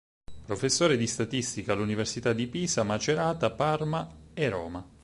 Professore 0.45 0.97
di 0.97 1.05
statistica 1.05 1.73
all'Università 1.73 2.33
di 2.33 2.47
Pisa, 2.47 2.81
Macerata, 2.81 3.51
Parma 3.51 4.09
e 4.33 4.49
Roma. 4.49 4.83